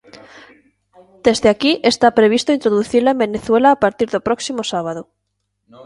[1.25, 5.01] Desde aquí está previsto introducila en Venezuela a partir do próximo sábado.